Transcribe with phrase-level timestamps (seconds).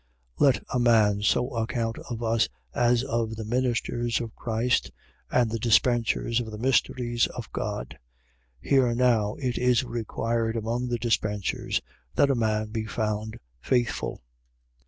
[0.39, 0.45] 4:1.
[0.47, 4.89] Let a man so account of us as of the ministers of Christ
[5.29, 7.99] and the dispensers of the mysteries of God.
[8.63, 8.69] 4:2.
[8.71, 11.81] Here now it is required among the dispensers
[12.15, 14.23] that a man be found faithful.